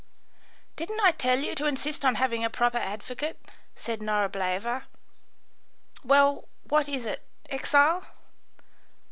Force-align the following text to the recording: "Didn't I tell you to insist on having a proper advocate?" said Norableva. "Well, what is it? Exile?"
"Didn't 0.77 0.99
I 1.01 1.11
tell 1.11 1.37
you 1.37 1.53
to 1.53 1.67
insist 1.67 2.03
on 2.03 2.15
having 2.15 2.43
a 2.43 2.49
proper 2.49 2.79
advocate?" 2.79 3.39
said 3.75 4.01
Norableva. 4.01 4.85
"Well, 6.03 6.47
what 6.63 6.89
is 6.89 7.05
it? 7.05 7.23
Exile?" 7.51 8.03